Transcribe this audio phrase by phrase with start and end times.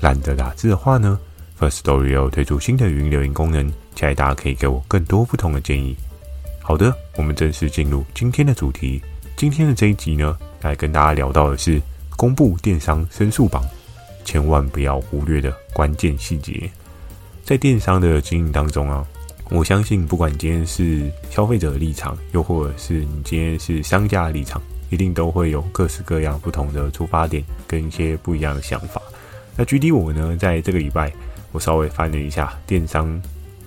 [0.00, 1.18] 懒得打字的话呢
[1.58, 5.96] ，Firstory 有推出新的语音留言功能，期待大家可以给我更多不同的建议。
[6.60, 9.00] 好的，我们正式进入今天的主题。
[9.36, 11.80] 今天的这一集呢，来跟大家聊到的是
[12.16, 13.64] 公布电商申诉榜，
[14.24, 16.70] 千万不要忽略的关键细节。
[17.44, 19.06] 在电商的经营当中啊，
[19.50, 24.60] 我相信不管今天是消费者的立场，又或者是你今天是商家的立场，
[24.90, 29.00] 一定都会有各式各样不同的出发点跟一些不一样的想法。
[29.58, 31.10] 那 GD 我呢，在这个礼拜，
[31.50, 33.20] 我稍微翻了一下电商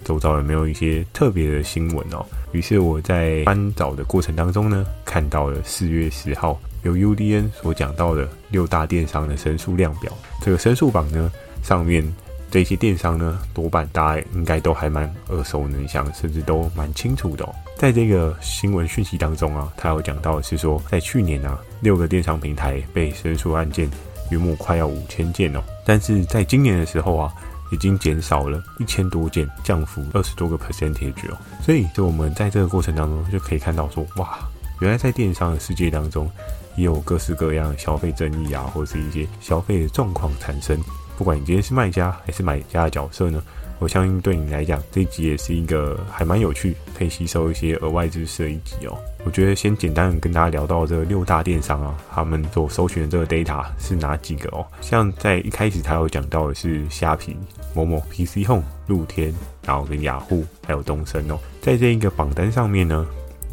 [0.06, 2.24] 周遭有没有一些特别的新闻哦。
[2.52, 10.14] 于是我在翻找的过程当中呢，看到了四月十号由 UDN 所讲到的六大电商的申诉量表。
[10.44, 11.32] 这个申诉榜呢，
[11.64, 12.08] 上面
[12.52, 17.56] 这些电商呢，多半大家应该都还蛮耳熟能详，甚至都蛮清楚的哦。
[17.76, 23.90] 在这个新闻讯息当中啊，他有讲到是说，在去年啊，六个电商平台被申诉案件。
[24.30, 27.34] 约莫快要五千件哦，但是在今年的时候啊，
[27.72, 31.38] 已经减少了一千多件，降幅二十多个 percentage 哦。
[31.64, 34.38] 所以，就我们在这个过程当中就可以看到说，哇，
[34.82, 36.30] 原来在电商的世界当中，
[36.76, 40.80] 也有各式各样的消费争议啊，或者是一些消费的状况产生。
[41.18, 43.42] 不管你今天是卖家还是买家的角色呢？
[43.80, 48.98] 我相信对你来讲，这一集也是一个还蛮有趣，可以吸收一些额外知识的一集哦。
[49.26, 54.66] 我觉得先简单跟大家聊到这六大电商啊，他们所搜寻的这个 data 是哪几个哦？
[54.82, 57.36] 像在一开始他有讲到的是虾皮、
[57.74, 59.34] 某某 PC Home、露天，
[59.66, 63.06] 然后跟雅虎还有东升哦，在这一个榜单上面呢。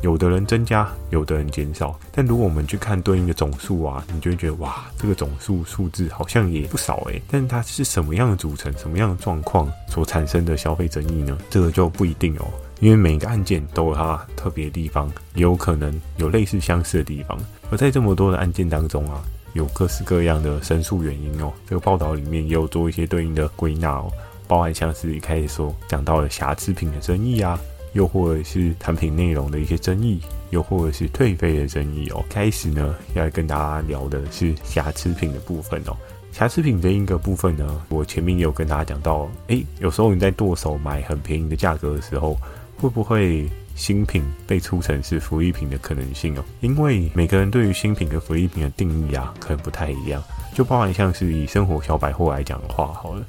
[0.06, 7.20] 有的人增加，有的人减少，但如果我们去看对应的总数啊，你就会觉得哇，这个总数数字好像也不少诶。
[7.28, 11.36] 但是它是什么样的组成，什么样的状况所产生的消费争议呢？
[11.50, 12.46] 这个就不一定哦，
[12.78, 17.36] 因为每个案件都有它特别的地方，也有可能有类似相似的地方。
[17.72, 19.20] 而在这么多的案件当中啊，
[19.54, 21.52] 有各式各样的申诉原因哦。
[21.68, 24.08] 这个报道里面也有做一些对应的归纳哦，
[24.46, 27.58] 包含像是一开始说讲到的瑕疵品的争议啊。
[27.96, 30.20] 又或者是产品内容的一些争议，
[30.50, 32.22] 又或者是退费的争议哦。
[32.28, 35.96] 开始呢，要跟大家聊的是瑕疵品的部分哦。
[36.30, 42.36] 瑕疵品这一个部分呢，我前面也有跟大家讲到，诶，有时候你在剁手买很便宜的价格的时候，
[42.76, 46.44] 会不会新品被出成是福利品的可能性哦？
[46.60, 50.22] 因为每个人对于新品跟福利品的定义啊，可能不太一样。
[50.54, 53.24] 就包含像是以生活小百货来讲的话，好了。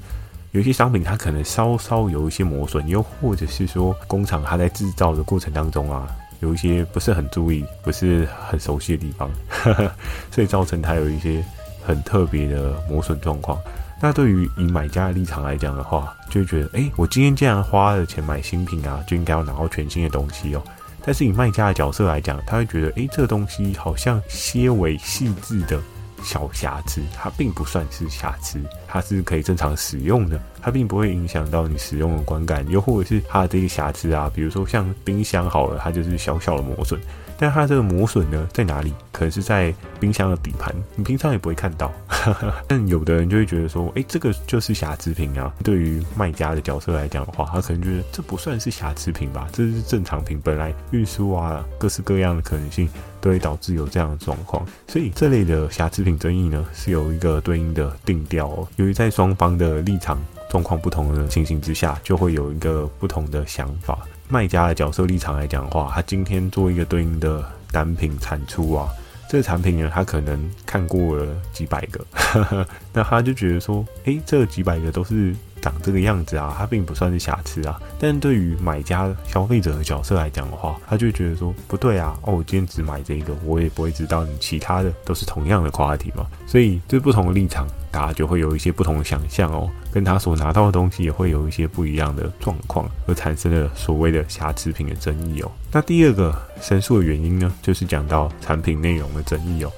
[0.57, 6.07] 有些商品它可能稍稍有一些磨损，又或者是说工厂它在制造的过程当中啊，
[6.39, 9.91] 有一些不是很注意、不是很熟悉的地方，呵呵，
[10.31, 11.45] 所以造成它有一些
[11.85, 13.55] 很特别的磨损状况。
[14.01, 20.63] 那对于以买家的立场来讲的话，就会觉得，诶，我今天既然花了钱买新品啊，就应该要拿到全新的东西哦。
[21.03, 25.79] 但是以卖家的角色来讲，他会觉得，诶，这个东西好像些微细致的。
[26.23, 36.99] 小瑕疵，它并不算是瑕疵，它是可以正常使用的，它并不会影响到你使用的观感，又或者是它的这个瑕疵啊，比如说像冰箱好了，它就是小小的磨损。
[37.39, 38.91] 但它这个磨损呢，在哪里？
[39.11, 41.93] 可能是在冰箱的底盘，你平常也不会看到。
[42.67, 45.53] 但有的人就会觉得说，诶、这个就是瑕疵品啊。
[45.63, 50.41] 对于卖家的角色来讲的话，他可能觉得这不算是瑕疵品吧，这是正常品。
[50.43, 52.89] 本来运输啊，各式各样的可能性
[53.27, 54.65] 都会导致有这样的状况。
[54.87, 58.65] 所以这类的瑕疵品争议呢，是有一个对应的定调哦。
[58.77, 60.17] 由于在双方的立场
[60.49, 63.99] 状况不同的情形之下，就会有一个不同的想法。
[64.29, 68.87] 卖家的角色立场来讲的话，他今天做一个对应的单品产出啊，
[69.29, 72.05] 这个产品呢，他可能看过了几百个，
[72.93, 75.35] 那他就觉得说，诶，这几百个都是
[75.67, 77.79] 长这个样子啊，它并不算是瑕疵啊。
[77.99, 86.25] 但对于买家消费者的角色来讲的话，他就觉得说，不对啊，哦，我今天只买这个，我也不会知道你其他的都是同样的 quality 嘛。
[86.45, 89.69] 所以，这不同的立场，大家就会有一些不同的想象哦。
[89.91, 95.51] 跟他所拿到的东西也会有一些不一样的状况，而产生了所谓的瑕疵品的争议哦。
[95.71, 99.71] 那第二个申诉的原因呢，就是讲到产品内容的争议哦。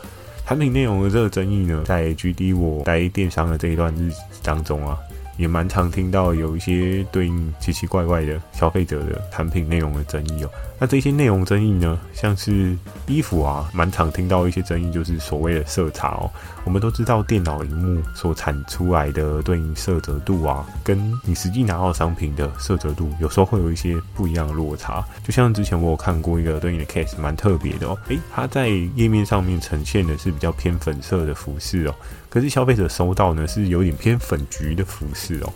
[0.45, 4.97] 产品内容的这个争议呢，在 GD 我待电商的这一段日子当中啊，
[5.39, 10.49] 也蛮常听到有一些对应奇奇怪怪的消费者的产品内容的争议哦。
[10.77, 12.77] 那这些内容争议呢，像是
[13.07, 16.29] 衣服啊，蛮常听到一些争议，就是所谓的色差哦。
[16.65, 25.03] 我们都知道电脑荧幕所产出来的对应色泽度啊，跟你实际拿到商品的色泽度，有时候会有一些不一样的落差。
[25.23, 27.97] 就像之前我有看过一个对应的 case，蛮特别的哦。
[28.09, 31.95] 诶，它在页面上面呈现的是比较偏粉色的服饰哦。
[32.29, 35.51] 可是消费者收到呢，是有点偏粉橘的服饰哦，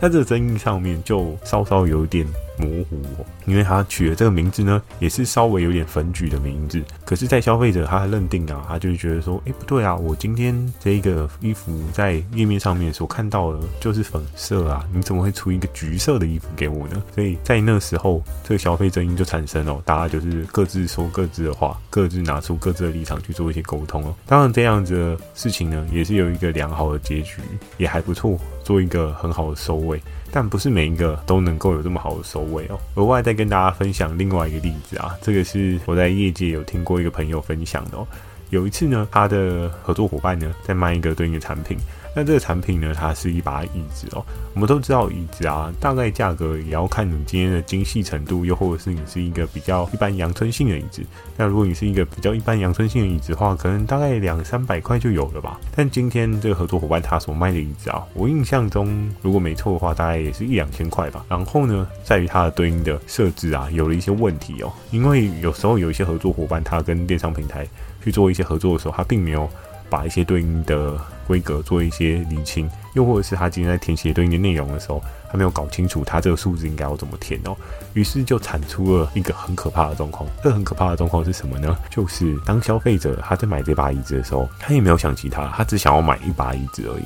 [0.00, 2.26] 那这个争议上面就稍稍有点
[2.56, 6.82] 模糊哦，因为他取了这个名字呢，也是稍微有点粉橘的名字。
[7.04, 17.02] 可是，在消费者他认定啊，他就觉得说，哎，不对啊，我今天这个衣服在页面上面所看到的就是粉色啊，你怎么会出一个橘色的衣服给我呢？
[17.14, 24.14] 所以在那时候，这个消费争议就产生了，大家就是各自说各自的话，各自拿出各自的立场去做一些沟通哦。
[24.26, 27.36] 当然，这样子的事情呢，也是有一个良好的结局，
[27.76, 28.38] 也还不错，
[28.70, 30.00] 做一个很好的收尾。
[30.32, 32.78] 但不是每一个都能够有这么好的收尾哦。
[32.94, 38.06] 额外再跟大家分享另外一个例子啊，这个是我在业界有听过一个朋友分享的哦。
[38.50, 41.76] 有一次呢，他的合作伙伴呢在卖一个对应的产品。
[42.14, 44.24] 那这个产品呢，它是一把椅子哦。
[44.52, 51.02] 我们都知道椅子啊，大概价格也要看你今天的精细程度，又或者是你是一个比较一般阳春性的椅子。
[51.36, 55.60] 那如果你是一个比较一般阳春性的椅子的话，可能大概两三百块就有了吧。
[55.74, 61.24] 但今天这个合作伙伴他所卖的椅子啊，我印象中如果没错的话，大概也是一两千块吧。
[61.28, 64.72] 然后呢，在于它的对应的设置啊，有了一些问题哦。
[64.90, 67.66] 因为有时候有一些合作伙伴，他跟电商平台
[68.02, 69.48] 去做一些合作的时候，他并没有。
[69.90, 70.96] 把一些对应的
[71.26, 77.56] 规格做一些厘清，又或者是他今天在填写对应的内容的时候，他没有搞清楚他这个数字应该要怎么填哦，
[77.92, 80.28] 于是就产出了一个很可怕的状况。
[80.42, 81.76] 这很可怕的状况是什么呢？
[81.90, 87.04] 就是当消费者他在买这把椅子的时候，他也没有想其他，他只想要买一把椅子而已。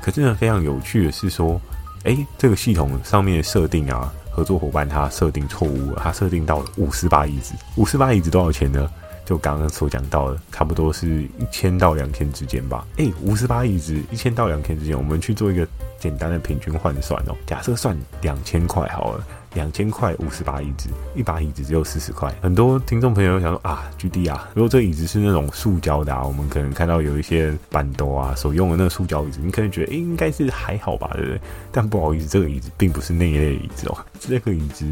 [0.00, 1.60] 可是呢，非常有趣的是说，
[2.04, 8.88] 诶，这个系统上面的设定啊，合作伙伴他设定错误了，他设定到了五十把椅子，五十把椅子多少钱呢？
[9.28, 12.86] 就刚刚所讲到的，差不多是一千到两千之间吧。
[12.96, 17.36] 诶，五十把椅子，一千到两千之间，我们去做一个简单的平均换算哦。
[17.46, 19.26] 假设算两千块好了。
[19.54, 22.32] 两千块五十把椅子，一把椅子只有四十块。
[22.42, 31.40] 很多听众朋友想说啊，GD 啊，如果这椅子是那种塑胶的啊，我们可能看到有一些板凳啊，所用的那个塑胶椅子，你可能觉得诶、应该是还好吧，对不对？
[31.72, 33.96] 但不好意思，这个椅子并不是那一类椅子哦。
[34.20, 34.84] 这个椅子，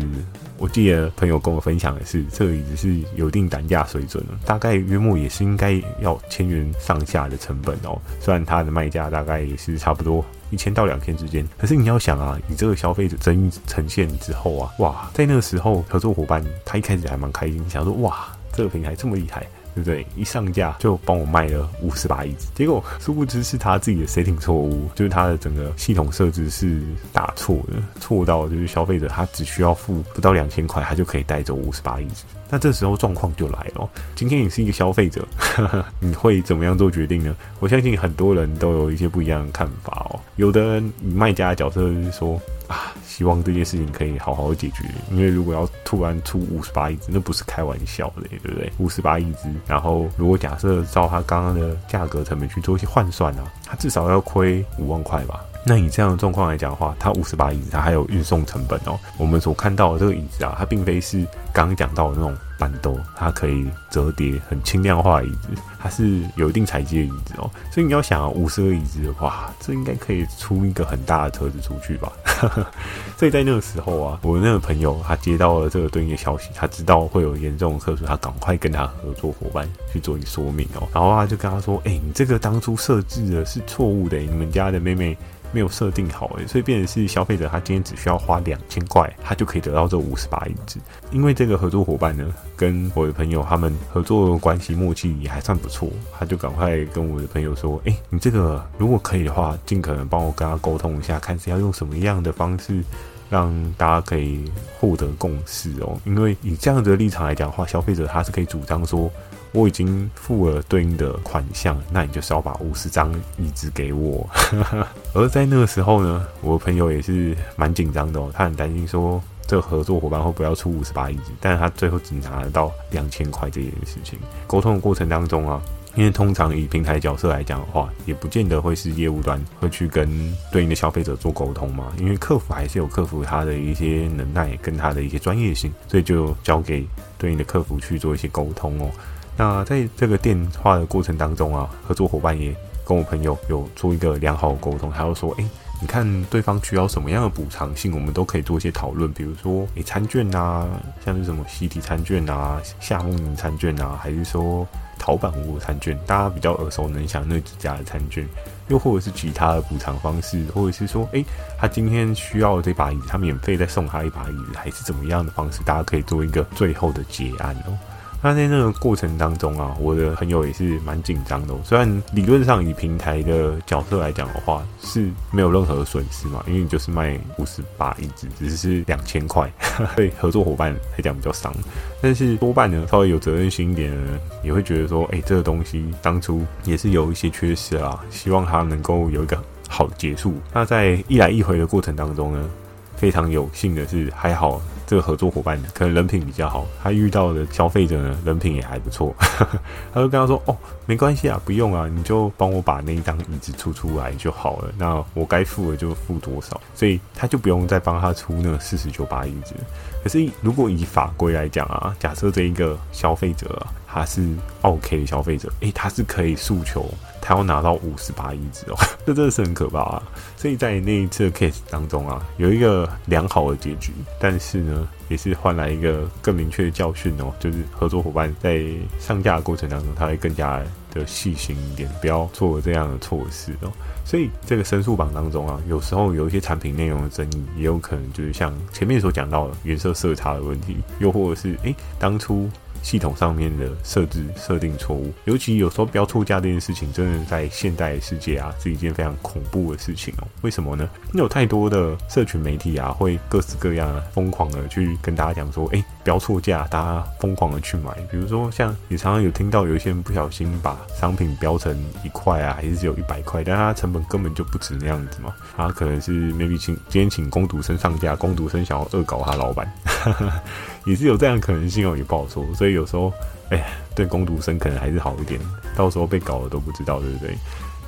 [0.59, 8.01] 我记得朋友跟我分享的是，这个椅子是有一定单价水准的，大概约莫也是应该要千元上下的成本哦。
[8.21, 10.25] 虽然它的卖价大概也是差不多。
[10.49, 19.45] 一千到两千之间，可是你要想啊，以这个消费者争议呈现之后啊，哇，在那个时候合作伙伴他一开始还蛮开心，想说哇，这个平台这么厉害，
[19.77, 20.07] 对不对？
[20.17, 26.81] 一上架就帮我卖了五十把椅子，结果殊不知是他自己的 setting 错误，就是他的整个系统设置是
[27.13, 32.25] 打错的，错到就是消费者他只需要付不到两千块，他就可以带走五十把椅子。
[32.49, 33.89] 那这时候状况就来了。
[34.15, 37.37] 今天你是一个消费者，呵呵，你会怎么样做决定呢？
[37.59, 40.21] 我相信很多人都有一些不一样的看法哦。
[40.37, 48.73] 有的人以卖家的角色就是说啊，希望这件事情可以好好解决，因为如果要突然出五十八椅子，那不是开玩笑的，对不对？
[48.79, 55.41] 五十八椅子，然后如果假设照他刚刚的价格成本去做一些换算啊，他至少要亏五万块吧。
[55.69, 58.97] 那以这样的状况来讲的话，它五十八椅子，它还有运送成本哦。
[59.19, 65.49] 我们所看到的这个椅子啊，它并非是刚刚讲到的那种板凳，它可以折叠、很轻量化的椅子，
[65.81, 67.51] 它是有一定材质的椅子哦。
[67.73, 72.13] 所以你要想啊，五十个椅子的话，这应该可以出一个很大的车子出去吧？
[73.17, 80.87] 所以在那个时候啊，我那个朋友他接到了这个对应的消息，他知道会有严重的客诉，他赶快跟他合作伙伴去做一说明哦。
[80.93, 85.17] 然后他就跟他说：“哎、你这个当初设置的是错误的，你们家的妹妹。”
[85.53, 90.79] 没有设定好诶，所以变成是消费者他今天只需要花两千块，他就可以得到这五十把椅子。
[91.11, 92.27] 因为这个合作伙伴呢，
[92.57, 95.89] 跟我的朋友他们合作关系默契也还算不错，
[96.19, 102.83] 他就赶快跟我的朋友说：“诶，你这个如果可以的话，尽可能帮我跟他沟通一下，看是要用什么样的方式，
[103.31, 105.99] 让大家可以获得共识哦。
[106.05, 109.11] 因为以这样子的立场来讲的话，消费者他是可以主张说。”
[109.53, 114.29] 我已经付了对应的款项，那你就是要把五十张椅子给我。
[115.15, 124.19] 而在那个时候呢，我的朋友也是蛮紧张的哦，他很担心说这个合作伙伴会不会要出五十把椅子，但是他最后只拿得到两千块这件事情。
[124.47, 125.63] 沟通的过程当中啊，
[125.95, 136.87] 因为通常以平台角色来讲的话，也不见得会是业务端会去跟对应的消费者做沟通嘛，因为客服还是有客服他的一些能耐跟他的一些专业性，所以就交给
[137.17, 138.91] 对应的客服去做一些沟通哦。
[139.37, 145.47] 那在这个电话的过程当中啊，合作伙伴也跟我朋友有做一个良好的沟通，他就说：“诶，
[145.81, 149.13] 你看对方需要什么样的补偿性，我们都可以做一些讨论。
[149.13, 150.67] 比如说，诶，餐券啊，
[151.05, 154.67] 像是什么实体餐券啊、夏目宁餐券啊，还是说
[154.99, 158.27] 陶板屋餐券，大家比较耳熟能详那几家的餐券，
[158.69, 161.23] 又或者是其他的补偿方式，或者是说，诶，
[161.59, 167.77] 他今天需要这把椅子，他免费再送他一把椅子，还是怎么样的方式，大家可以做一个最后的结案哦。
[168.23, 171.55] 那在那个过程当中啊，我的朋友也是蛮紧张的。
[171.63, 179.51] 虽然理论上以平台的角色来讲的话是没有任何损失嘛，因为你就是卖五十八一只，只是两千块，
[179.95, 181.55] 对合作伙伴来讲比较伤。
[182.01, 190.35] 但是多半呢，稍微有责任心一点的人也会觉得说，哎，这个东西当初也是有一些缺失啊，希望它能够有一个好结束。
[190.53, 192.51] 那在一来一回的过程当中呢，
[192.97, 194.61] 非常有幸的是还好。
[194.89, 199.13] 这个合作伙伴可能人品比较好，他遇到的消费者呢，人品也还不错。
[199.93, 204.73] 他就跟他说：“哦，没关系啊，不用啊，你就帮我把那一张椅子出出来就好了。
[204.79, 209.57] 那我该付的就付多少，所以他就不用再帮他出那四十九把椅子。
[210.05, 214.29] 可是如果以法规来讲啊，假设这一个消费者啊，他是
[214.61, 216.87] OK 的消费者，诶，他是可以诉求。”
[217.19, 220.03] 他要拿到五十把椅子哦， 这真的是很可怕啊！
[220.37, 228.63] 所以在那一次的 case 当中啊，有一个良好的结局，但是呢，也是换来一个更明确的教训哦，就是合作伙伴在
[229.01, 230.63] 上架的过程当中，他会更加
[230.93, 233.73] 的细心一点，不要做这样的错事哦。
[234.05, 242.49] 所以这个申诉榜当中啊，有时候有一些产品内容的争议，也有可能就是像前面所讲到的原色色差的问题，又或者是诶，当初。
[242.87, 250.29] 系统上面的设置设定错误，尤其有时候标错价这件事情，真的在现代世界啊是一件非常恐怖的事情哦。
[250.43, 250.89] 为什么呢？
[251.07, 257.93] 因为有太多的社群媒体啊，会各式各样疯狂的去跟大家讲说，哎，标错价，大家疯狂的去买。
[258.09, 265.35] 比如说，像你常常有听到有一些人不小心把商品标成一块啊，还是只有一百块，但它成本根本就不止那样子嘛。
[265.57, 269.69] 他可能是 maybe 请今天请工读生上架，工读生想要恶搞他老板。
[270.87, 272.45] 也是有这样的可能性哦，也不好说。
[272.55, 273.13] 所以有时候，
[273.51, 275.41] 哎，对工读生可能还是好一点，
[275.77, 277.37] 到时候被搞了都不知道，对不对？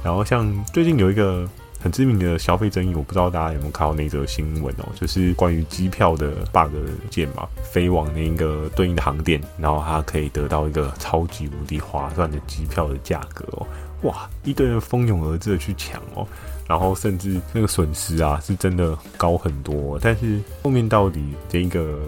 [0.03, 1.49] 然后像最近有一个
[1.81, 6.73] 很知名的消费争议，我不知道大家有没有看到那则新闻哦，就是关于机票的 bug
[7.11, 13.67] 件嘛，飞往那个对应的航点，然后它可以得到一个超级无敌划算的机票的价格哦，
[14.03, 16.27] 哇，一堆人蜂拥而至的去抢哦。
[16.69, 19.99] 然后甚至那个损失啊，是真的高很多。
[20.01, 21.99] 但是后面到底这一个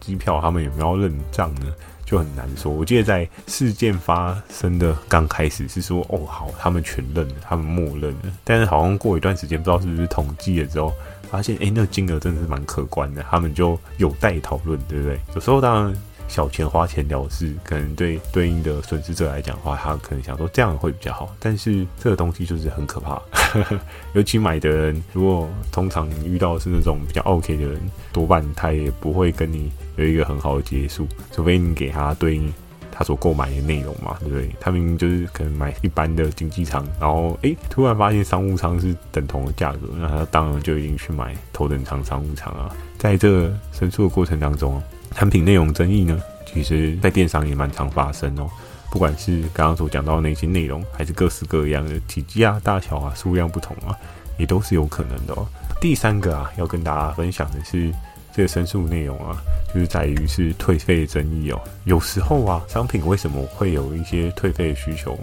[0.00, 1.66] 机票他们有没有认账呢？
[2.06, 2.70] 就很难说。
[2.70, 8.20] 我记得在事件发生的刚开始是说，哦好，他们全认了，他们默认了。
[8.44, 10.92] 但是好像过一段时间，不知道是不是统计了之后，
[11.30, 15.18] 发现诶，那个金额真的是蛮可观的，他们就有待讨论，对不对？
[15.34, 15.94] 有时候当然。
[16.26, 21.34] 小钱花钱了事，可能对对应的损失者来讲的话，他可能想说这样会比较好。
[21.38, 23.20] 但是这个东西就是很可怕，
[24.14, 27.80] 尤其买的人，如果通常遇到是那种比较 OK 的人，
[28.12, 32.52] 多半他也不会跟你有一个很好的结束，除非你给他对应
[32.90, 34.50] 他所购买的内容嘛，对不对？
[34.58, 42.74] 他明明就是可能买一般的经济舱，然后诶，突然发现商务舱是等同的价格，那他当然就已经去买头等舱商务舱啊。
[42.98, 44.82] 在这申诉的过程当中。
[45.14, 48.50] 产品内容争议呢，其实在电商也蛮常发生哦。
[48.90, 53.96] 不管是刚刚所讲到那些内容，还是各式各样的体积啊、大小啊、数量不同啊，
[54.38, 55.46] 也都是有可能的哦。
[55.80, 57.92] 第三个啊，要跟大家分享的是
[58.32, 59.36] 这个申诉内容啊，
[59.72, 61.60] 就是在于是退费争议哦。
[61.84, 65.18] 有时候啊，商品为什么会有一些退费的需求？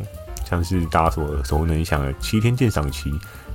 [0.50, 3.10] 像是大家所耳熟能详的七天鉴赏期。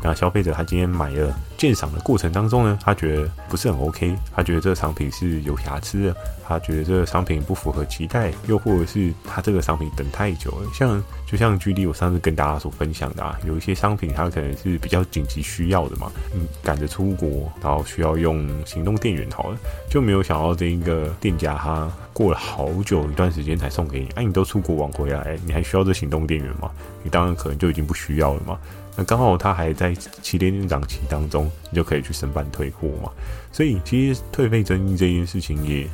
[0.07, 10.71] 那消费者他今天买了鉴赏的过程当中呢，他觉得不是很 OK，他觉得这个商品是有瑕疵的，他觉得这个商品不符合期待，又或者是他这个商品等太久了。
[10.73, 19.59] 像就像举例我上次跟大家所分享的啊，有一些商品它可能是比较紧急需要的嘛，嗯，赶着出国，然后需要用行动电源，好了，
[19.91, 26.71] 就没有想到这一个店家他过了好久一段时间才送给你，哎，你都出国玩回来，你还需要这行动电源吗？
[27.03, 28.57] 你当然可能就已经不需要了嘛。
[28.97, 33.11] 那刚好他还在七天鉴赏期当中，你就可以去申办退货嘛。
[33.53, 35.87] 所以其实退费争议这件事情也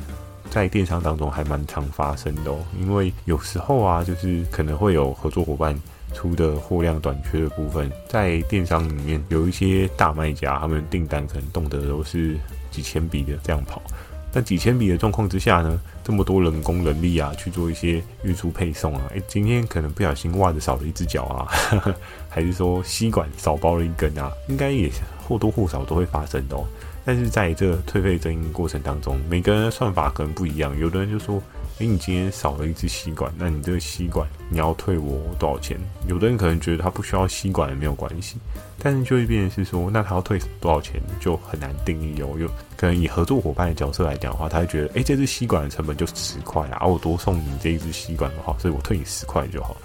[0.49, 2.57] 在电商当中还蛮常发生的哦。
[2.79, 5.77] 因为有时候啊，就是可能会有合作伙伴
[6.13, 12.37] 出的货量短缺的部分，在电商里面有一些大卖家，他们订单可能动辄都是
[12.71, 13.81] 几千笔的这样跑。
[14.31, 21.47] 但几千笔的状况之下呢，这么多人工人力啊，去做一些运输配送啊，诶，今天可能不小心袜子少了一只脚啊，
[22.29, 24.91] 还是说吸管少包了一根啊，应该也
[25.27, 26.65] 或多或少都会发生的哦。
[27.05, 31.41] 但是在这退费争议过程当中，每个人的算法可能不一样，有的人就说，
[31.79, 35.75] 诶，你今天少了一支吸管，那你这个吸管你要退我多少钱？
[36.07, 38.37] 有的人可能觉得他不需要吸管也没有关系，
[38.77, 42.29] 但是就会变成是说，那他要退多少钱就很难定义哦。
[42.39, 49.75] 有可能以合作伙伴的角色来讲的话，他会觉得，诶，这支吸管的成本就十块啊，我多送你这一支吸管的话，所以我退你十块就好。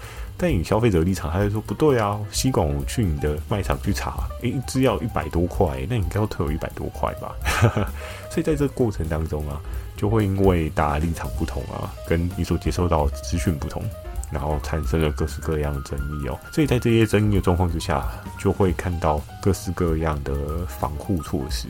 [0.41, 7.35] 但以消费者立场，他就说不对啊，吸管我去你的卖场去查，诶，一支要一百多块，那你应该要退我一百多块吧？
[8.31, 9.59] 所以在这个过程当中啊，
[9.99, 13.83] 就会因为大家立场不同啊，跟你所接收到资讯不同，
[14.31, 16.39] 然后产生了各式各样的争议哦。
[16.53, 18.07] 所以在这些争议的状况之下，
[18.39, 20.33] 就会看到各式各样的
[20.67, 21.67] 防护措施。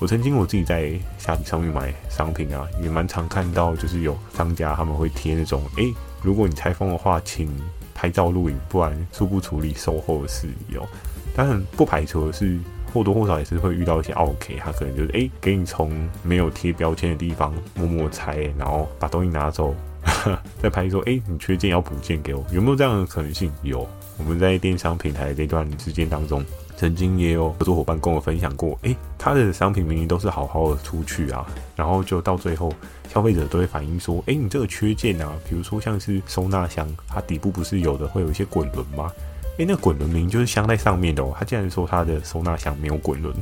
[0.00, 7.54] 我曾经我自己在虾皮上面买商品啊，也蛮常看到，就是有商家他们会贴那种，诶，如果你拆封的话，请。
[7.98, 10.86] 拍照录影，不然初步处理售后的事宜哦。
[11.34, 12.58] 当然不排除的是
[12.96, 19.74] 或多或少也是会遇到一些 OK，他可能就是诶、给你从没有贴标签的地方默默拆，然后把东西拿走，
[20.62, 23.52] 再拍说诶、你缺件要补件给我，有没有这样的可能性？
[23.62, 23.86] 有。
[24.18, 26.42] 我们在电商平台这段时间当中。
[26.78, 32.70] 曾经也有合作伙伴跟我分享过，诶，他的商品明明都是好好的出去啊，然后就到最后，
[33.08, 39.10] 消费者都会反映说，诶，你这个缺件啊，比如说像是收纳箱，它底部不是有的会有一些滚轮吗？
[39.58, 43.34] 诶，那滚轮明明就是镶在上面的哦，他竟然说他的收纳箱没有滚轮，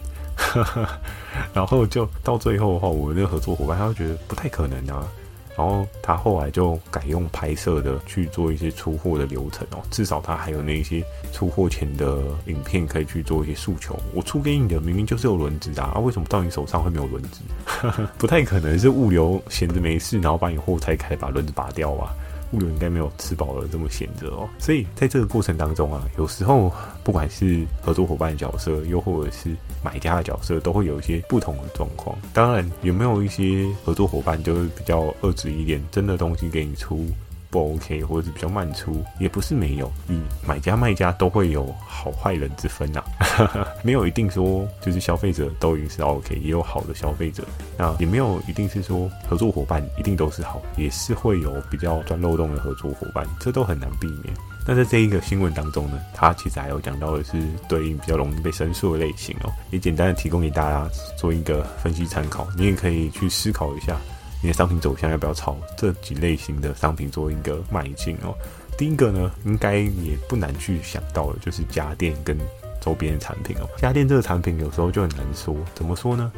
[1.53, 5.07] 然后就到最后的话，我那个合作伙伴他就觉得不太可能啊。
[5.57, 11.01] 然后他后来就改用拍摄的去做一些出货的流程哦，至少他还有那些
[11.33, 13.97] 出货前的影片可以去做一些诉求。
[14.13, 17.41] 我出给你的明明就是有轮子的啊，为什么到你手上会没有轮子？
[18.19, 22.13] 不太可能是物流闲着没事，然后把你货拆开，把轮子拔掉吧？
[22.53, 26.73] 物流应该没有吃饱了这么闲着哦，所以在这个过程当中啊，有时候
[27.03, 32.17] 不管是合作伙伴的角色，又或者是买家的角色，都会有一些不同的状况。
[32.33, 37.07] 当然，有没有一些合作伙伴就是比较恶质一点，真的东西给你出？
[37.55, 39.89] 不 OK，或者是比较慢出，也不是没有。
[40.09, 47.45] 以买家卖家都会有好坏人之分呐、啊， 没有一定说就是消费者都一定是 OK，也有好的消费者。
[47.79, 54.35] 那也没有一定是说合作伙伴一定都是好，也是会有比较钻漏洞的合作伙伴，这都很难避免。
[54.67, 57.35] 那在这一个新闻当中呢，它其实还有讲到的是
[57.69, 63.97] 对应比较容易被申诉的类型哦，也简单的提供给大家做一个分析参考，你也可以去思考一下。
[64.45, 68.37] 你的商品走向要不要朝这几类型的商品做一个迈进哦？
[68.77, 72.37] 第一个呢，应该也不难去想到的，就是家电跟
[72.79, 73.67] 周边产品哦。
[73.79, 76.31] 家电这个产品有时候就很难说，怎么说呢？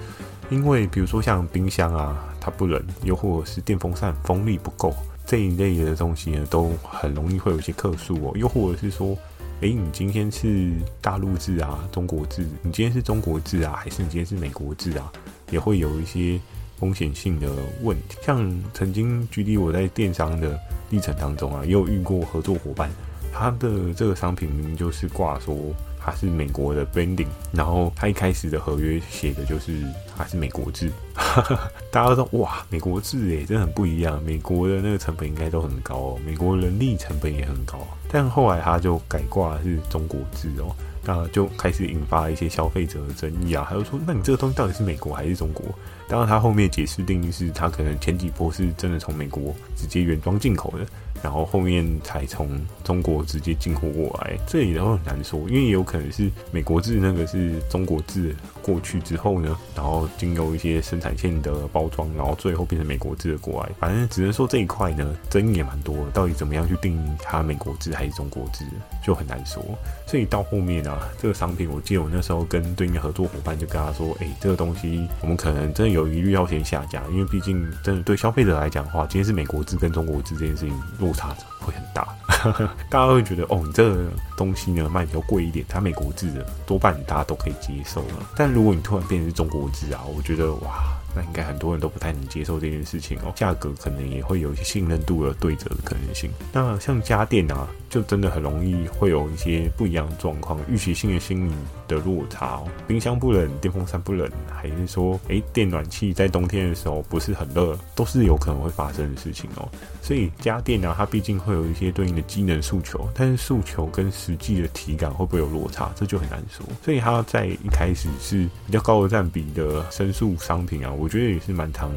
[0.51, 4.95] 因为比如说像冰箱啊，它不冷；又或者是电风扇风力不够
[5.27, 8.33] 这一类的东西呢，都很容易会有一些客诉哦。
[8.37, 9.19] 又或者是说，
[9.63, 12.47] 诶，你今天是大陆制啊，中国制？
[12.63, 15.11] 你今天是中国制啊，还是你今天是美国制啊？
[15.51, 16.39] 也会有一些。
[16.77, 17.49] 风险性的
[17.83, 20.59] 问题，像曾经举例我在电商的
[20.91, 22.91] 历程当中啊，也有遇过合作伙伴，
[23.33, 25.57] 他的这个商品明明就是挂说
[25.99, 29.83] 他是美国的 branding，然后他一开始的合约写的就是
[30.17, 30.91] 他是美国制，
[31.91, 37.79] 大家都说哇，美国制诶，真的很不一样，美国的那个成本应该都很高哦，美国人力成本也很高，
[38.11, 40.75] 但后来他就改挂是中国制哦。
[41.09, 45.65] 那就开始引发一些消费者的争议啊，还有说，那你这个东西到底是美国还是中国？
[46.09, 50.85] 当然，他后面解释定义是，他可能前几波是真的从美国直接原装进口的。
[51.23, 63.71] 然后后面才从中国直接进货过来，这里都很难说，因为也有可能是美国制那个是中国制过去之后呢，然后经由一些生产线的包装，然后最后变成美国制的过来。
[63.79, 68.65] 反正只能说这一块呢，争议也蛮多，到底怎么样去定它美国制还是中国制，
[69.05, 69.63] 就很难说。
[70.07, 82.07] 所以到后面啊，这个商品我记得我那时候跟对应的合作伙伴就跟他说，哎，这个东西我们可能真的有疑虑要先下架，因为毕竟真的对消费者来讲的话，今天是美国制跟中国制这件事情落差会很大，
[82.89, 84.05] 大家会觉得哦，你这个
[84.37, 88.31] 东西呢卖比较贵一点，它美国制的多半大家都可以接受了。
[88.37, 90.96] 但如果你突然变成是中国制啊，我觉得哇。
[91.17, 96.31] 那应该很多人都不太能接受这件事情哦，价格可能也会有一些信任度的对折的可能性。
[96.53, 101.55] 那像家电啊，就真的很容易会有一些不一样的状况，预期性的心理
[101.89, 102.69] 的落差哦。
[102.87, 109.67] 冰箱不冷，电风扇不冷，还是说，诶，电暖气在冬天的时候不是很热，都是有可能会发生的事情哦。
[110.03, 116.67] 所以家电啊，它毕竟会有一些对应的机能诉求，但是诉求跟实际的体感会不会有落差，这就很难说。
[116.85, 121.06] 所以它在一开始是比较高的占比的申诉商品啊，我。
[121.07, 121.89] 我觉得也是蛮常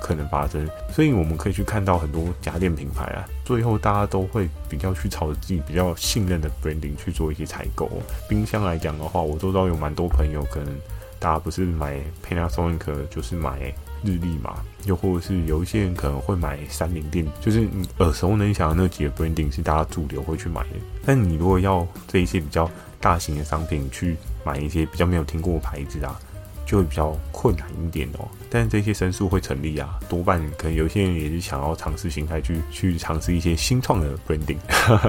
[0.00, 7.90] 可能发生，所以我们可以去看到很多家电品牌啊，最后大家都会比较去朝着自己比较信任的 branding 去做一些采购。
[8.28, 10.72] 冰箱来讲的话，我周遭有蛮多朋友可能。
[11.20, 13.72] 大家不是买 Panasonic 就是买
[14.04, 20.76] 日立嘛，又或者是有一些人可能会买三菱电，就是你耳熟能详的那几个 branding 是大家主流会去买的。
[21.06, 26.20] 但你如果要这一些比较大型的商品去买一些比较没有听过的牌子啊，
[26.74, 28.26] 就会比较困难一点哦。
[28.50, 34.56] 但是这些申诉会成立啊，多半可能有些人也是想要尝试形态去去尝试一些新创的 branding。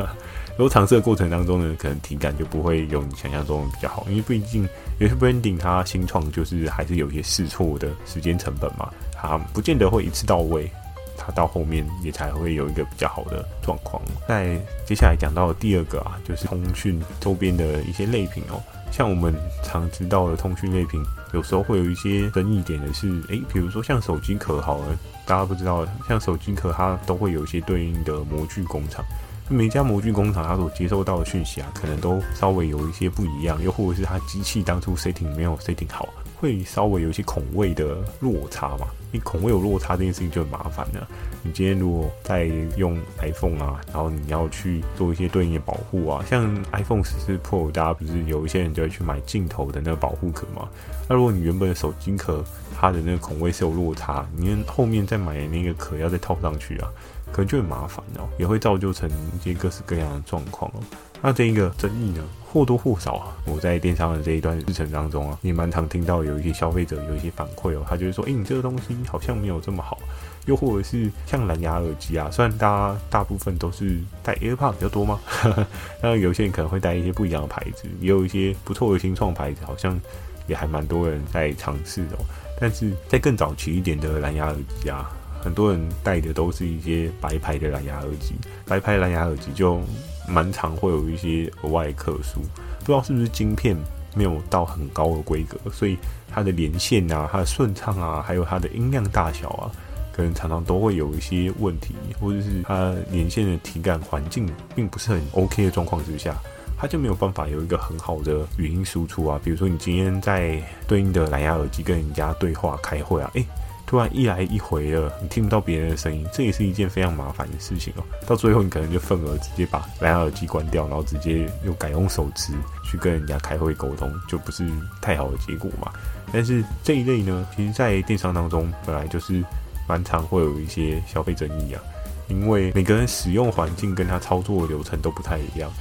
[0.57, 10.69] 如果尝试的过程当中呢，可能体感就不会有你想象中的比较好，因为毕竟有些 branding 它新创就是还是有一些试错的时间成本嘛，它不见得会一次到位，
[11.17, 13.99] 它到后面也才会有一个比较好的状况。
[14.27, 21.03] 在接下来讲到的第二个啊，就是通讯周边的一些类品哦，像我们常知道的通讯类品，
[21.35, 29.03] 有时候会有一些争议点的是，诶，比如说像手机壳好了，大家不知道，像手机壳它都会有一些对应的模具工厂。
[29.49, 36.07] 每家模具工厂，它所接收到的讯息啊，可能都稍微有一些不一样，又或者是它机器当初 setting 没有 setting 好，
[36.45, 38.87] 会稍微有一些孔位的落差嘛。
[39.11, 41.07] 你孔位有落差这件事情就很麻烦了。
[41.41, 50.67] 你今天如果在用 iPhone 啊，然后你要去做一些对应的保护啊，像 iPhone 十四 Pro，大家不是有一些人就会去买镜头的那个保护壳嘛？
[51.07, 52.43] 那如果你原本的手机壳
[52.75, 56.89] 它的那个孔位是有落差，你后面再买那个壳要再套上去啊。
[57.31, 60.79] 可能就很麻烦哦，也会造就成一些各式各样的状况哦。
[61.25, 69.97] 那这一个争议呢，或多或少啊，我在电商的这一段日程当中啊，也蛮常听到有一些消费者有一些反馈哦，他就是说，哎，你这个东西好像没有这么好。
[70.45, 75.19] 又或者是像蓝牙耳机啊，虽然大家大部分都是戴 AirPod 比较多嘛，
[75.99, 79.99] 那有些人可能会戴一些不一样的牌子，也有一些不错的新创牌子，好像
[80.45, 82.23] 也还蛮多人在尝试哦。
[82.61, 85.09] 但是在更早期一点的蓝牙耳机啊。
[85.41, 88.33] 很多人戴的都是一些白牌的蓝牙耳机，
[88.65, 89.79] 白牌蓝牙耳机就
[90.27, 92.39] 蛮常会有一些额外的克数，
[92.79, 93.75] 不知道是不是晶片
[94.13, 95.97] 没有到很高的规格，所以
[96.31, 99.71] 它的连线啊、它的顺畅啊，还有它的音量大小啊，
[100.13, 106.35] 可能常常都会有一些问题，或者是它连线的体感环境并不是很 OK 的状况之下，
[106.77, 109.39] 它就没有办法有一个很好的语音输出啊。
[109.43, 113.45] 比如说你今天在对应的蓝牙耳机跟人家对话开会啊，诶。
[113.87, 118.03] 突然一来一回的，你听不到别人的声音，这也是一件非常麻烦的事情哦。
[118.25, 124.67] 到最后，你可能就愤而直接把蓝牙耳机关掉，然后直接又改用手机去跟人家开会沟通，就不是
[125.01, 125.91] 太好的结果嘛。
[126.33, 129.43] 但是这一类呢，其实在电商当中本来就是
[129.87, 131.81] 蛮常会有一些消费争议啊，
[132.27, 135.71] 因为每个人使用环境跟他操作的流程都不太一样。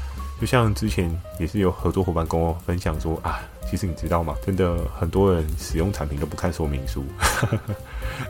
[0.40, 3.40] 就像之前也是有合作伙伴跟我分享说啊。
[3.70, 4.34] 其实你知道吗？
[4.44, 7.04] 真的很多人使用产品都不看说明书，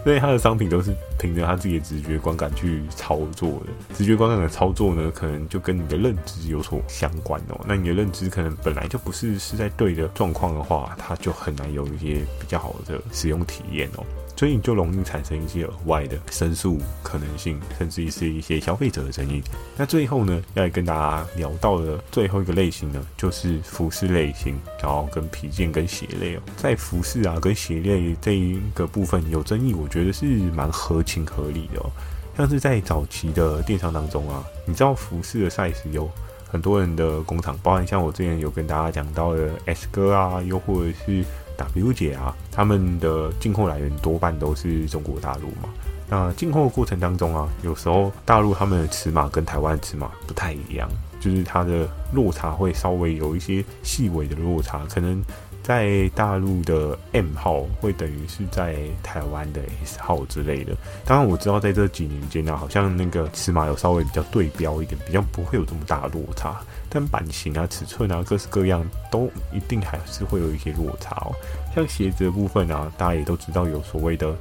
[0.04, 3.94] 所以他的商品都是凭着他自己的直觉观感去操作的。
[3.94, 7.60] 直觉观感的操作呢，可能就跟你的认知有所相关哦。
[7.66, 14.04] 那你的认知可能本来就不是是在对的状况的话，它就很难有一些比较好的使用体验哦。
[14.36, 19.40] 所以你就容易产生一些额外的申诉可能性，甚至是一些消费者的争议。
[19.76, 26.40] 那最后呢，要来跟大家聊到的最后一个类型呢，就是服饰类型，然后跟皮件跟鞋类哦。
[26.56, 31.90] 在服饰啊跟鞋类这一个部分有争议，我觉得是蛮合情合理的哦。
[32.36, 36.10] 像是在早期的电商当中啊，你知道服饰的 size 有
[36.48, 41.24] 很多人的工厂，包含像我之前有跟大家讲到的 S 哥啊，又或者是。
[41.56, 45.72] W 姐啊，他们的进货来源多半都是中国大陆嘛。
[46.10, 50.90] 那进货过程当中啊，有时候大陆他们的尺码跟台湾尺码不太一样，
[51.24, 55.24] 就是它的落差会稍微有一些细微的落差，可能
[55.62, 60.76] 在大陆的 M 号会等于是在台湾的 S 号之类的。
[61.06, 66.60] 当然我知道在这几年间呢，好像那个尺码有稍微比较对标一点，比较不会有这么大落差。
[66.90, 71.32] 但版型啊、尺寸啊，各式各样都一定还是会有一些落差哦。
[71.74, 74.36] 像鞋子的部分啊，大家也都知道有所谓的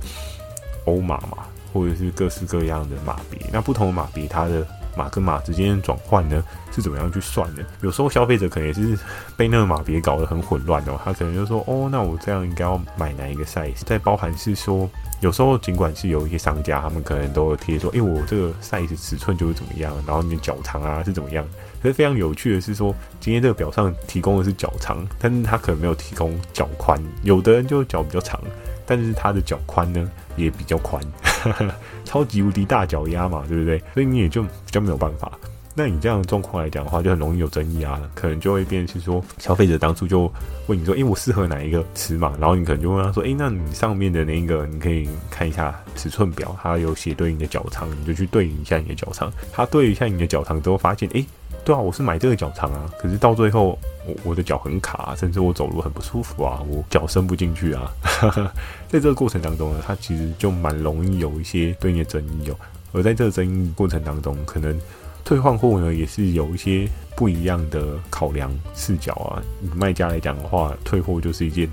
[0.83, 3.39] 欧码嘛，或者是各式各样的码别。
[3.53, 7.63] 那不同的码别，它的码跟码之间转换呢，是怎么样去算的？
[7.81, 8.97] 有时候消费者可能也是
[9.37, 10.99] 被那个码别搞得很混乱哦。
[11.03, 14.89] 他可能就说：“哦，那我这样应该要买哪一个 size？” 再包含是说，
[15.21, 21.45] 有时候尽管是有一些商家，他们可能都会贴说：“诶，我这个 size 尺寸就是怎么样，然后你的脚长啊是怎么样。”
[21.81, 26.97] 可是非常有趣的是说，今天这个表上提供的是脚长，但是他可能没有提供脚宽。
[27.23, 28.39] 有的人就脚比较长，
[28.85, 31.03] 但是他的脚宽呢也比较宽，
[32.05, 33.79] 超级无敌大脚丫嘛，对不对？
[33.93, 35.31] 所以你也就比较没有办法。
[35.75, 40.31] 那你这样的状况来讲的话，就很容易有争议啊，可能就会变成是说，消费者当初就
[40.67, 42.31] 问你说，诶，我适合哪一个尺码？
[42.39, 49.33] 然后你可能就问他说，诶，那你上面的那个，你可以看一下尺寸表，它有写对应的脚长，你就去对应一下你的脚长。
[49.51, 51.25] 他对一下你的脚长之后，发现，诶。
[51.65, 57.91] 对啊，我是买这个脚长啊，可是到最后我我的脚很卡啊，甚至我走路很不舒服啊，我脚伸不进去啊。
[58.89, 62.55] 在这个过程当中呢，它其实就蛮容易有一些对应的争议哦。
[62.91, 64.77] 而在这个争议过程当中，可能
[65.23, 69.41] 退换货呢也是有一些不一样的考量视角啊。
[69.73, 71.69] 卖家来讲的话，退货就是一件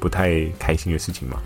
[0.00, 1.40] 不太开心的事情嘛，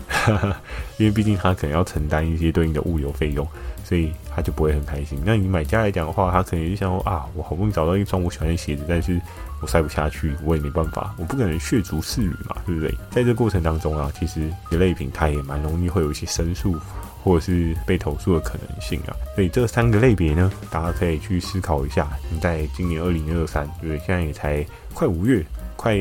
[0.97, 3.47] 因为毕竟他可能要承担一些对应的物流费用，
[3.83, 5.21] 所以他就不会很开心。
[5.25, 9.19] 那以买家来讲的话，他可能就想说啊，我好不容易找到一双我喜欢的鞋子，但是
[9.61, 12.93] 我塞不下去，我也没办法，我不可能血足适履嘛，对不对？
[13.11, 16.75] 在这过程当中啊，其实这类品它也蛮容易会有一些申诉
[17.23, 19.15] 或者是被投诉的可能性啊。
[19.35, 22.07] 所以这三个类别呢，大家可以去思考一下。
[22.31, 23.99] 你在今年二零二三，对不对？
[23.99, 25.43] 现在也才快五月。
[25.83, 25.97] 快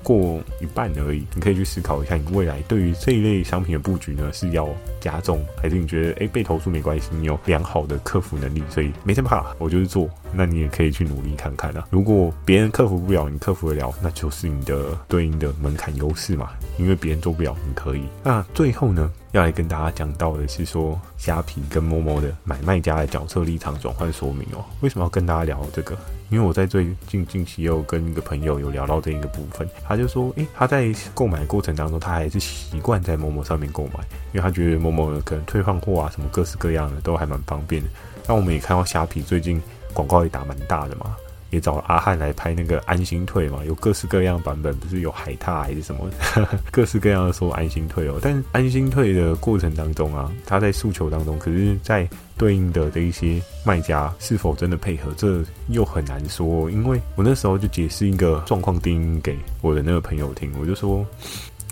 [0.00, 4.68] 过一半而已，你可以去思考一下，你未来对于这一类商品的布局呢，是要
[5.00, 11.88] 加重，还是你觉得诶被投诉没关系，你有良好的客服能力，所以没什么怕，我就是做，那你也可以去努力看看啊。
[11.90, 18.02] 如果别人克服不了，你克服得了，那就是你的对应的门槛优势嘛，因为别人做不了，你可以。
[18.22, 24.64] 那最后呢，要来跟大家讲到的是说，虾皮跟 Momo 的买卖家的角色立场转换说明哦。
[24.80, 25.96] 为什么要跟大家聊这个？
[26.30, 37.88] 因为我在最近近期又跟一个朋友有聊到这一个部分，他就说，诶，他在购买过程当中，他还是习惯在 Momo 上面购买，因为他觉得 Momo 可能退换货啊，什么各式各样的都还蛮方便的。
[38.28, 39.60] 那我们也看到虾皮最近
[39.92, 41.16] 广告也打蛮大的嘛。
[41.54, 46.10] 也找了阿汉来拍那个安心退嘛，有各式各样版本，不是有海獭还是什么，
[46.72, 48.18] 各式各样的说安心退哦。
[48.20, 56.68] 但安心退的过程当中啊，他在诉求当中，可是，在对应的这一些卖家是否真的配合，这又很难说。
[56.68, 61.06] 因为我那时候就解释一个状况定义给我的那个朋友听，我就说。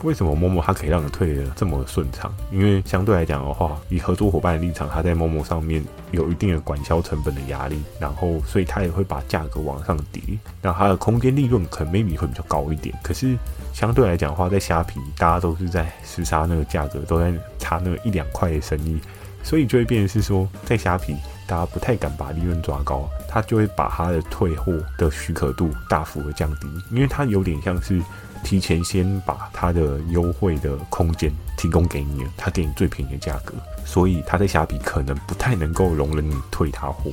[0.02, 2.34] 为什么 Momo 它可以让你退的这么顺畅？
[2.50, 10.20] 因为相对来讲的话，以合作伙伴的立场，它在 Momo 上面有一定的管销成本的压力，然后所以它也会把价格往上叠，
[10.60, 12.92] 那它的空间利润可能 maybe 会比较高一点。
[13.02, 13.36] 可是
[13.72, 19.00] 相对来讲的话，在虾皮大家都是在厮杀那个价格，都在差那个一两块的生意，
[19.44, 21.14] 所以就会变成是说，在虾皮
[21.46, 28.02] 大家不太敢把利润抓高，它就会把它的退货的许可度大幅的降低，因为它有点像是。
[28.42, 37.10] 提前先把它的优惠的空间提供给你了，他给你最便宜的价格，所以它在虾皮可能不太能够容忍你退他货，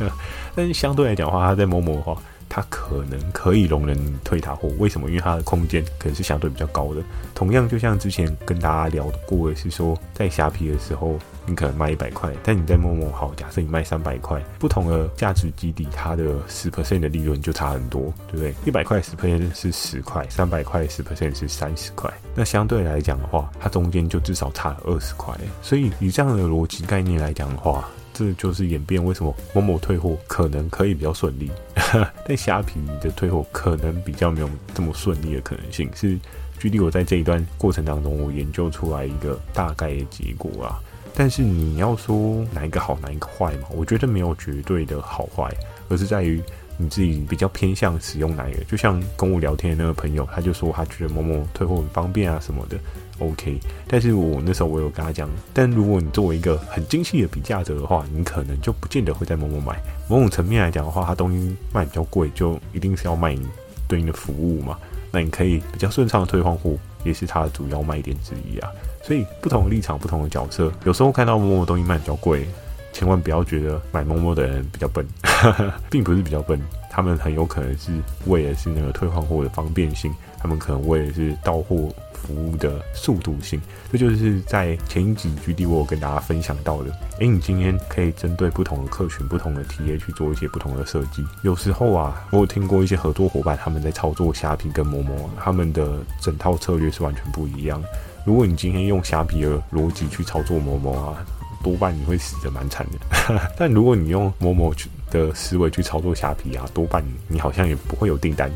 [0.54, 2.16] 但是相对来讲的话，他在某某的话。
[2.50, 5.08] 它可能可以容忍你退他货，为什么？
[5.08, 7.00] 因为它的空间可能是相对比较高的。
[7.32, 18.52] 同样，就像之前跟大家聊过的是说，在虾皮的时候，你可能卖一百块，但你在 Momo 好，假设你卖三百块，不同的价值基底，它的十 percent 的利润就差很多，对不对？
[18.66, 22.12] 一百块十 percent 是十块，三百块十 percent 是三十块。
[22.34, 25.32] 那相对来讲的话，它中间就至少差了二十块。
[25.62, 31.50] 所以以这样的逻辑概念来讲的话，这就是演变为什么某某退货可能可以比较顺利，
[32.26, 35.90] 但虾皮的退货可能比较没有这么顺利的可能性。
[35.94, 36.18] 是，
[36.58, 40.78] 举例我在这一段过程当中，我研究出来一个大概的结果啊。
[41.14, 43.68] 但是你要说哪一个好，哪一个坏嘛？
[43.72, 45.50] 我觉得没有绝对的好坏，
[45.88, 46.42] 而是在于
[46.80, 48.64] 你自己比较偏向使用哪一个。
[48.64, 52.78] 就像跟我聊天的那个朋友，他就说他觉得某某退货很方便啊什么的。
[53.18, 59.78] OK，但是我那时候我有跟他讲，但如果你作为一个很精细的比价者的话，你可能就不见得会在某某买。
[60.08, 63.46] 某种层面来讲的话，它东西卖比较贵，就一定是要卖你
[63.86, 64.78] 对应的服务嘛。
[65.12, 68.70] 那你可以比较顺畅的退换货，也是它的主要卖点之一啊。
[69.02, 72.46] 所以不同的立场，不同的角色，有时候看到某某东西卖比较贵，
[72.92, 75.06] 千万不要觉得买 Momo 的人比较笨，
[75.90, 77.92] 并不是比较笨，他们很有可能是
[78.26, 81.88] 为的是那个退换货的方便性，他们可能为的是到货。
[82.22, 83.58] 服务的速度性，
[83.90, 86.90] 这就是在前一集 GD 我有跟大家分享到的。
[87.18, 91.24] 诶，你今天可以针对不同的客群、不同的体验去做一些不同的设计。
[91.42, 97.82] 有时候啊，我有听过一些合作伙伴他们在操作虾皮跟 Momo，他们的整套策略是完全不一样。
[98.26, 101.24] 如果你今天用虾皮的逻辑去操作 Momo 啊，
[101.62, 103.40] 多半你会死的蛮惨的。
[103.56, 108.50] 但如果你用某某去的思维去操作虾皮啊，多半你好像也不会有订单，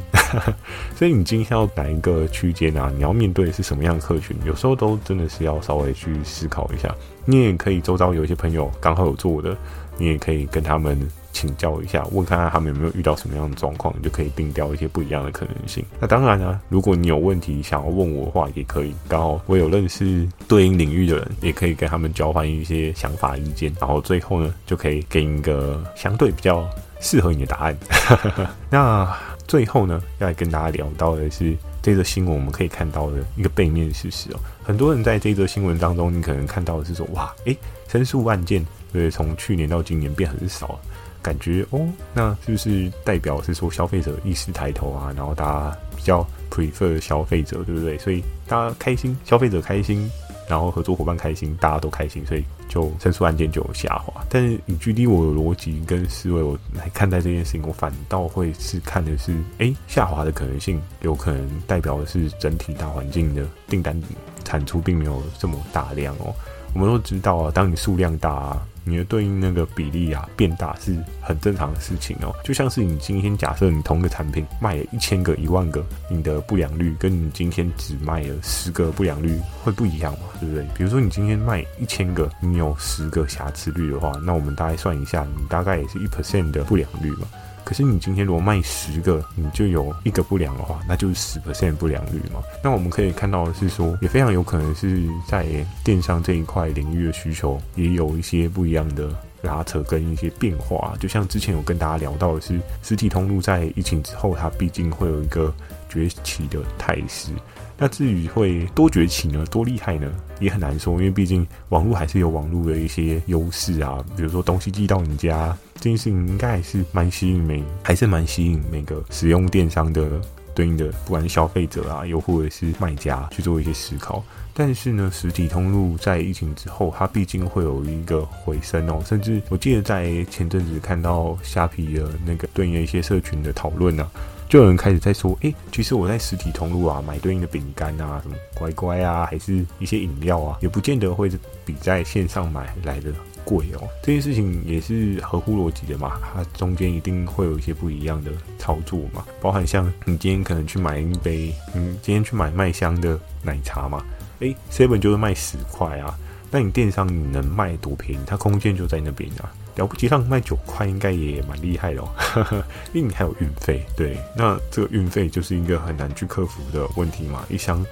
[0.97, 2.91] 所以你今天要哪一个区间啊？
[2.95, 4.37] 你要面对的是什么样的客群？
[4.45, 6.95] 有时候都真的是要稍微去思考一下。
[7.25, 9.57] 你也可以周遭有一些朋友刚好有做的，
[9.99, 10.99] 你也可以跟他们。
[11.35, 15.85] 请教一下，问看看他们有没有遇到什么样的状况，你就可以定调一些不一样的可能性。
[16.01, 18.95] 那当然呢，如果你有问题想要问我的话，也可以。
[19.09, 26.67] 刚好我有认识对应领域的人，也可以跟他们交换一些想法意见，然后最后呢，就可以给你一个相对比较
[27.01, 27.77] 适合你的答案。
[28.71, 29.15] 那
[29.49, 34.41] 最后呢，要来跟大家聊到的是这则新闻，我们可以看到的一个背面事实哦。
[34.63, 37.57] 很多人在这则新闻当中，你可能看到的是说，哇，诶，
[37.89, 40.79] 申诉案件对，从去年到今年变很少。
[41.25, 41.81] 感觉哦，
[42.13, 45.13] 那是不是代表是说消费者意识抬头啊？
[45.17, 47.97] 然后大家比较 prefer 消费者，对不对？
[47.99, 50.09] 所以大家开心，消费者开心。
[50.47, 54.23] 然后合作伙伴开心，大家都开心，所以就申诉案件就有下滑。
[54.29, 63.99] 但是以距离我的逻辑跟思维，我来看待这件事情，我反倒会是看的是，哎，下滑的可能性有可能代表的是整体大环境的订单
[64.45, 66.35] 产出并没有这么大量哦。
[66.75, 68.67] 我们都知道啊，当你数量大啊。
[68.85, 80.29] 你的对应那个比例啊变大是很正常的事情哦，就像是你今天假设你同个产品卖了一千个、一万个，你的不良率跟你今天只卖了十个不良率会不一样嘛？
[80.41, 80.65] 对不对？
[80.77, 87.27] 比如说你今天卖一千个，你有十个瑕疵率的话，那我们大概算一下，你大概也是一 percent 的不良率嘛。
[87.65, 92.43] 可是你今天如果卖十个，你就有一个不良的话，那就是十 percent 不良率嘛。
[92.63, 95.47] 那我们可以看到的是说，也非常有可能是在
[95.83, 99.09] 电商这一块领域的需求也有一些不一样的
[99.43, 100.95] 拉扯跟一些变化。
[101.01, 105.53] 就像之前有跟大家聊到的是，实体通路在疫情之后，它毕竟会有一个
[105.89, 107.33] 崛起的态势。
[107.77, 109.45] 那至于会多崛起呢？
[109.47, 110.09] 多厉害呢？
[110.39, 113.99] 也很难说，因为毕竟网络还是有网络的一些优势啊。
[114.17, 120.19] 比如说东西寄到你家这件事情，应该还是蛮吸引每，还是蛮吸引每个使用电商的
[120.55, 124.25] 对应的，不管是消费者啊，又或者是卖家去做一些思考。
[124.55, 129.03] 但是呢，实体通路在疫情之后，它毕竟会有一个回升哦。
[129.05, 134.11] 甚至我记得在前阵子看到虾皮的那个对应的一些社群的讨论呢。
[134.49, 141.31] 就有人开始在说，哎、欸，其实我在实体通路啊买对应的饼干啊，什么乖乖啊，还是一些饮料啊，也不见得会
[141.63, 143.13] 比在线上买来的
[143.45, 143.89] 贵哦。
[144.03, 154.03] 这件事情也是合乎逻辑的嘛，它中间一定会有一些不一样的操作嘛，包含像你今天可能去买一杯，嗯，今天去买麦香的奶茶嘛，
[154.41, 156.19] 哎、欸，seven 就是卖十块啊，
[156.51, 158.23] 那你电商你能卖多便宜？
[158.27, 159.53] 它空间就在那边啊。
[159.77, 162.09] 了不起，上卖九块应该也蛮厉害的哦，
[162.95, 163.85] 因为你还有运费。
[163.97, 167.45] 对，那这个运费就是一个很难去克服的问题嘛。
[167.49, 167.85] 一箱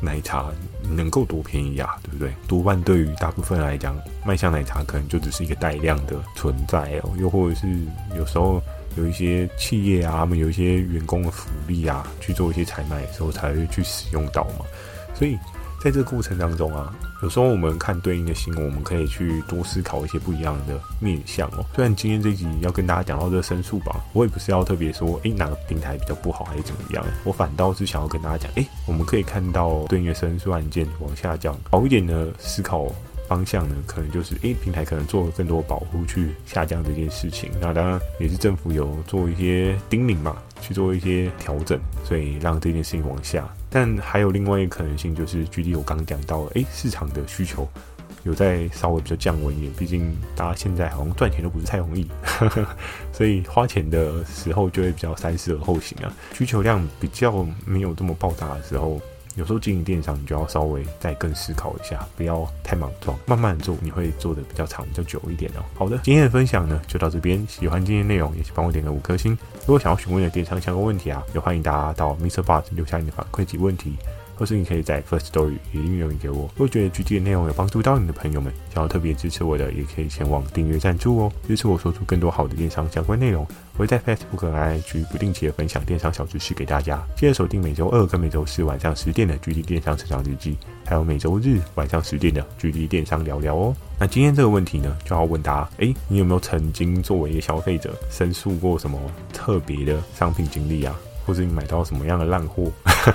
[0.00, 0.50] 奶茶
[0.82, 1.96] 能够多便宜啊？
[2.02, 2.32] 对不对？
[2.46, 7.10] 多半对于大部分来讲，卖相奶茶可能就只是一个带量的存在哦。
[7.18, 7.66] 又或者是
[8.16, 8.62] 有时候
[8.96, 14.64] 有一些企业啊，他们有一些员工的福利啊，去做一些采买的时候才会去使用到嘛。
[15.14, 15.38] 所以
[15.86, 16.92] 在这个过程当中啊。
[17.22, 21.64] 有时候我们看对应的新闻，我们可以去多思考一些不一样的面向哦。
[21.76, 27.04] 虽然今天这集要跟大家讲到这个申诉吧，我也不是要特别说，诶，哪个平台比较不好还是怎么样。
[27.22, 32.86] 我反倒是想要跟大家讲，诶，我们可以看到对应的申诉案件往下降，好一点的思考
[33.28, 37.48] 方向呢，可能就是，诶，平台可能做了更多保护去下降这件事情。
[37.60, 43.48] 那当然也是政府有做一些叮咛嘛，去做一些调整，所以让这件事情往下。
[43.78, 47.68] 但还有另外一个可能性，就是距离我刚讲到，诶，市场的需求
[48.22, 49.72] 有在稍微比较降温一点。
[49.74, 52.08] 毕竟大家现在好像赚钱都不是太容易，
[53.12, 56.10] 所以花钱的时候就会比较三思而后行啊。
[56.32, 58.98] 需求量比较没有这么爆炸的时候。
[59.36, 65.62] 有时候经营电商，你就要稍微再更思考一下，不要太莽撞，慢慢做，你会做得比较长、比较久一点哦。
[65.74, 69.36] 好的，今天的分享呢就到这边，喜欢今天内容也请帮我点个五颗星。
[69.60, 73.94] 如果想要询问的电商相关问题啊，也欢迎大家到 mr box 留下你的反馈及问题。
[74.36, 76.42] 或是你可以在 First Story 语音留言给我。
[76.54, 83.46] 如果觉得 GD 的内容有帮助到你的朋友们，想要特别支持我的，也可以前往订阅赞助哦，支持我说出更多好的电商相关内容。
[83.74, 87.02] 我会在 Facebook 和 IG 不定期的分享电商小知识给大家。
[87.14, 93.76] 记得锁定每周二跟每周四晚上十点的 GD 电商成长日记，还有每周日晚上十点的 GD 电商聊聊哦。
[93.98, 98.98] 那今天这个问题呢，就要问大家：诶，你有没有曾经作为一个消费者申诉过什么
[99.32, 100.98] 特别的商品经历啊？
[101.26, 102.70] 或者你买到什么样的烂货，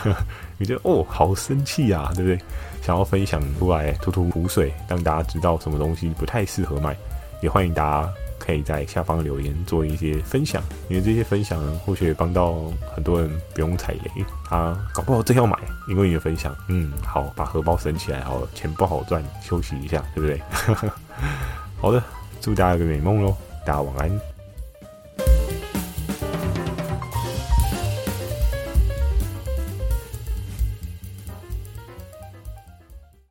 [0.62, 2.40] 你觉得哦好生气啊，对不对？
[2.84, 6.96] 想要分享出来吐吐苦水，让大家知道什么东西不太适合买，
[7.42, 12.56] 也欢迎大家可以在下方留言做一些分享，因为这些分享，或许也帮到
[12.94, 20.40] 很多人不用踩雷，他搞不好真要买，因为你的分享，嗯，好，把荷包省起来好了，钱不好赚，休息一下，对不对？
[21.82, 22.04] 好的，
[22.40, 24.31] 祝大家有个美梦喽，大家晚安。